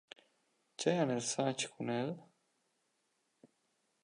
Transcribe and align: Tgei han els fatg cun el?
Tgei 0.77 0.97
han 1.01 1.13
els 1.17 1.29
fatg 1.37 1.67
cun 1.75 1.93
el? 1.99 2.09